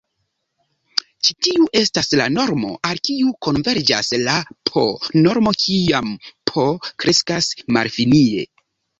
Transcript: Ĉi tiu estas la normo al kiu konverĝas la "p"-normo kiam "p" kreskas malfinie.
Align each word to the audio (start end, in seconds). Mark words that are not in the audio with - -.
Ĉi 1.25 1.33
tiu 1.47 1.65
estas 1.81 2.07
la 2.19 2.25
normo 2.37 2.71
al 2.89 3.01
kiu 3.07 3.33
konverĝas 3.47 4.09
la 4.21 4.37
"p"-normo 4.69 5.53
kiam 5.65 6.09
"p" 6.51 6.65
kreskas 7.05 7.51
malfinie. 7.77 8.47